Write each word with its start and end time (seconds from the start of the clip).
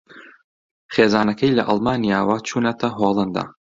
خێزانەکەی 0.93 1.55
لە 1.57 1.63
ئەڵمانیاوە 1.69 2.37
چوونەتە 2.47 2.87
ھۆڵەندا 2.97 3.43